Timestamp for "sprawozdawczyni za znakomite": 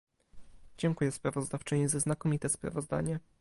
1.11-2.49